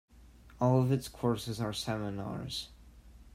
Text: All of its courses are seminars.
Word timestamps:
All 0.59 0.81
of 0.81 0.91
its 0.91 1.07
courses 1.07 1.61
are 1.61 1.73
seminars. 1.73 2.69